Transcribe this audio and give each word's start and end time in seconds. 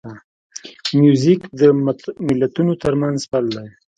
موزیک 0.99 1.41
د 1.59 1.61
ملتونو 2.29 2.73
ترمنځ 2.83 3.19
پل 3.31 3.45
دی. 3.55 3.67